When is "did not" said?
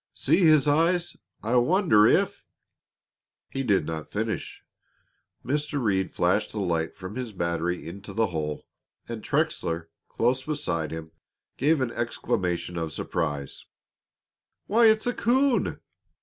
3.61-4.09